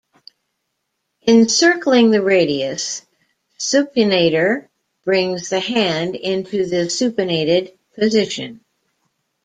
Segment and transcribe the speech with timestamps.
[1.27, 3.03] Encircling the radius,
[3.59, 4.67] supinator
[5.05, 8.61] brings the hand into the supinated position.